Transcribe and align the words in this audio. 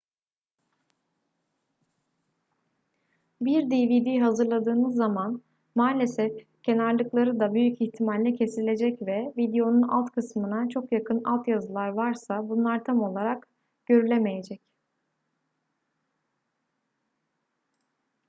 bir 3.41 3.69
dvd 3.73 4.21
hazırladığınız 4.21 4.95
zaman 4.95 5.41
maalesef 5.75 6.31
kenarlıkları 6.63 7.39
da 7.39 7.53
büyük 7.53 7.81
ihtimalle 7.81 8.33
kesilecek 8.33 9.01
ve 9.01 9.33
videonun 9.37 9.81
alt 9.87 10.11
kısmına 10.11 10.69
çok 10.69 10.91
yakın 10.93 11.23
altyazılar 11.23 11.87
varsa 11.87 12.49
bunlar 12.49 12.83
tam 12.83 13.03
olarak 13.03 13.47
görülemeyecek 13.85 14.61